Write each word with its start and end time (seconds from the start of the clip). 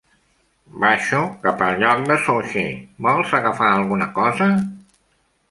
Baixo 0.83 1.19
cap 1.43 1.61
al 1.65 1.77
lloc 1.83 2.01
de 2.07 2.17
sushi, 2.23 2.65
vols 3.09 3.37
agafar 3.43 3.71
alguna 3.77 4.09
cosa? 4.19 4.51